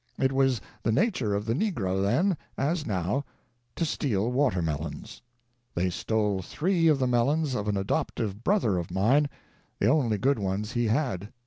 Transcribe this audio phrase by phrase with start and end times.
[0.17, 3.23] It was the nature of the negro then, as now,
[3.75, 5.21] to steal watermelons.
[5.75, 9.29] They stole three of the melons of an adoptive brother of mine,
[9.77, 11.31] the only good ones he had.